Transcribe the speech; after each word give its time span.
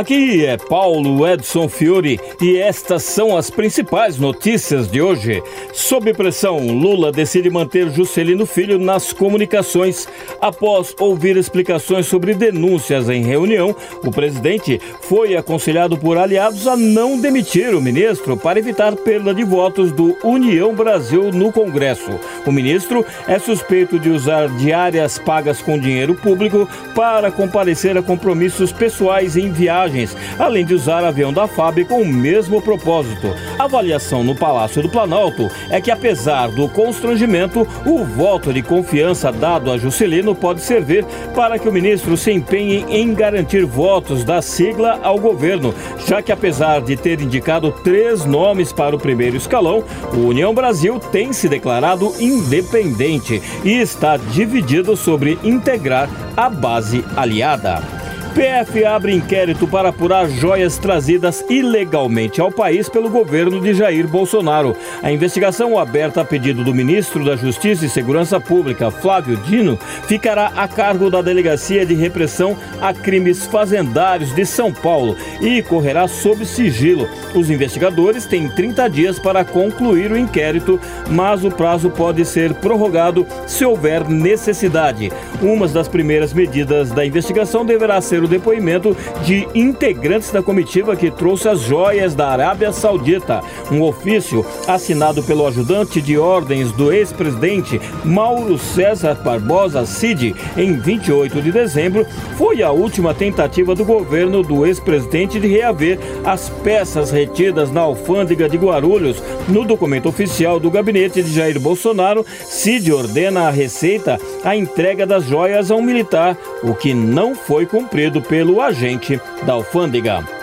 Aqui 0.00 0.46
é 0.46 0.56
Paulo 0.56 1.28
Edson 1.28 1.68
Fiore 1.68 2.18
e 2.40 2.56
estas 2.56 3.02
são 3.02 3.36
as 3.36 3.50
principais 3.50 4.16
notícias 4.16 4.90
de 4.90 5.02
hoje. 5.02 5.42
Sob 5.74 6.14
pressão, 6.14 6.56
Lula 6.68 7.12
decide 7.12 7.50
manter 7.50 7.90
Juscelino 7.90 8.46
Filho 8.46 8.78
nas 8.78 9.12
comunicações. 9.12 10.08
Após 10.40 10.94
ouvir 10.98 11.36
explicações 11.36 12.06
sobre 12.06 12.32
denúncias 12.32 13.10
em 13.10 13.22
reunião, 13.22 13.76
o 14.02 14.10
presidente 14.10 14.80
foi 15.02 15.36
aconselhado 15.36 15.98
por 15.98 16.16
aliados 16.16 16.66
a 16.66 16.78
não 16.78 17.20
demitir 17.20 17.74
o 17.74 17.82
ministro 17.82 18.38
para 18.38 18.58
evitar 18.58 18.96
perda 18.96 19.34
de 19.34 19.44
votos 19.44 19.92
do 19.92 20.16
União 20.24 20.74
Brasil 20.74 21.30
no 21.30 21.52
Congresso. 21.52 22.18
O 22.46 22.50
ministro 22.50 23.04
é 23.28 23.38
suspeito 23.38 23.98
de 23.98 24.08
usar 24.08 24.48
diárias 24.56 25.18
pagas 25.18 25.60
com 25.60 25.78
dinheiro 25.78 26.14
público 26.14 26.66
para 26.94 27.30
comparecer 27.30 27.98
a 27.98 28.02
compromissos 28.02 28.72
pessoais 28.72 29.36
em 29.36 29.52
viagem 29.52 29.89
viagens, 29.90 30.16
além 30.38 30.64
de 30.64 30.74
usar 30.74 31.04
avião 31.04 31.32
da 31.32 31.46
FAB 31.46 31.84
com 31.84 32.00
o 32.00 32.06
mesmo 32.06 32.62
propósito. 32.62 33.34
A 33.58 33.64
avaliação 33.64 34.24
no 34.24 34.34
Palácio 34.34 34.82
do 34.82 34.88
Planalto 34.88 35.48
é 35.68 35.80
que, 35.80 35.90
apesar 35.90 36.48
do 36.48 36.68
constrangimento, 36.68 37.66
o 37.84 38.04
voto 38.04 38.52
de 38.52 38.62
confiança 38.62 39.30
dado 39.30 39.70
a 39.70 39.76
Juscelino 39.76 40.34
pode 40.34 40.60
servir 40.60 41.04
para 41.34 41.58
que 41.58 41.68
o 41.68 41.72
ministro 41.72 42.16
se 42.16 42.30
empenhe 42.30 42.84
em 42.88 43.12
garantir 43.12 43.64
votos 43.64 44.24
da 44.24 44.40
sigla 44.40 45.00
ao 45.02 45.18
governo, 45.18 45.74
já 46.06 46.22
que, 46.22 46.32
apesar 46.32 46.80
de 46.80 46.96
ter 46.96 47.20
indicado 47.20 47.72
três 47.84 48.24
nomes 48.24 48.72
para 48.72 48.94
o 48.96 48.98
primeiro 48.98 49.36
escalão, 49.36 49.84
o 50.14 50.28
União 50.28 50.54
Brasil 50.54 50.98
tem 50.98 51.32
se 51.32 51.48
declarado 51.48 52.14
independente 52.18 53.42
e 53.64 53.72
está 53.72 54.16
dividido 54.16 54.96
sobre 54.96 55.38
integrar 55.42 56.08
a 56.36 56.48
base 56.48 57.04
aliada. 57.16 57.99
PF 58.34 58.84
abre 58.84 59.12
inquérito 59.12 59.66
para 59.66 59.88
apurar 59.88 60.28
joias 60.28 60.78
trazidas 60.78 61.44
ilegalmente 61.50 62.40
ao 62.40 62.50
país 62.52 62.88
pelo 62.88 63.10
governo 63.10 63.60
de 63.60 63.74
Jair 63.74 64.06
Bolsonaro. 64.06 64.76
A 65.02 65.10
investigação, 65.10 65.76
aberta 65.76 66.20
a 66.20 66.24
pedido 66.24 66.62
do 66.62 66.72
ministro 66.72 67.24
da 67.24 67.34
Justiça 67.34 67.84
e 67.84 67.88
Segurança 67.88 68.38
Pública, 68.38 68.88
Flávio 68.90 69.36
Dino, 69.36 69.76
ficará 70.06 70.52
a 70.56 70.68
cargo 70.68 71.10
da 71.10 71.20
Delegacia 71.20 71.84
de 71.84 71.94
Repressão 71.94 72.56
a 72.80 72.94
Crimes 72.94 73.46
Fazendários 73.46 74.32
de 74.32 74.46
São 74.46 74.72
Paulo 74.72 75.16
e 75.40 75.60
correrá 75.62 76.06
sob 76.06 76.46
sigilo. 76.46 77.08
Os 77.34 77.50
investigadores 77.50 78.26
têm 78.26 78.48
30 78.48 78.88
dias 78.88 79.18
para 79.18 79.44
concluir 79.44 80.12
o 80.12 80.18
inquérito, 80.18 80.78
mas 81.10 81.44
o 81.44 81.50
prazo 81.50 81.90
pode 81.90 82.24
ser 82.24 82.54
prorrogado 82.54 83.26
se 83.46 83.64
houver 83.64 84.08
necessidade. 84.08 85.10
Uma 85.42 85.66
das 85.66 85.88
primeiras 85.88 86.32
medidas 86.32 86.90
da 86.90 87.04
investigação 87.04 87.66
deverá 87.66 88.00
ser 88.00 88.19
o 88.22 88.28
depoimento 88.28 88.96
de 89.24 89.46
integrantes 89.54 90.30
da 90.30 90.42
comitiva 90.42 90.96
que 90.96 91.10
trouxe 91.10 91.48
as 91.48 91.60
joias 91.60 92.14
da 92.14 92.28
Arábia 92.28 92.72
Saudita. 92.72 93.40
Um 93.70 93.82
ofício 93.82 94.44
assinado 94.66 95.22
pelo 95.22 95.46
ajudante 95.46 96.00
de 96.00 96.18
ordens 96.18 96.72
do 96.72 96.92
ex-presidente 96.92 97.80
Mauro 98.04 98.58
César 98.58 99.14
Barbosa 99.14 99.84
Cid 99.86 100.34
em 100.56 100.76
28 100.76 101.42
de 101.42 101.52
dezembro 101.52 102.06
foi 102.36 102.62
a 102.62 102.70
última 102.70 103.14
tentativa 103.14 103.74
do 103.74 103.84
governo 103.84 104.42
do 104.42 104.66
ex-presidente 104.66 105.38
de 105.38 105.46
reaver 105.46 105.98
as 106.24 106.48
peças 106.48 107.10
retidas 107.10 107.70
na 107.70 107.82
alfândega 107.82 108.48
de 108.48 108.56
Guarulhos. 108.56 109.22
No 109.48 109.64
documento 109.64 110.08
oficial 110.08 110.58
do 110.58 110.70
gabinete 110.70 111.22
de 111.22 111.32
Jair 111.32 111.60
Bolsonaro, 111.60 112.24
Cid 112.44 112.92
ordena 112.92 113.48
à 113.48 113.50
Receita 113.50 114.18
a 114.42 114.56
entrega 114.56 115.06
das 115.06 115.24
joias 115.24 115.70
a 115.70 115.76
um 115.76 115.82
militar, 115.82 116.36
o 116.62 116.74
que 116.74 116.94
não 116.94 117.34
foi 117.34 117.66
cumprido 117.66 118.09
pelo 118.18 118.62
agente 118.62 119.20
da 119.44 119.52
alfândega. 119.52 120.39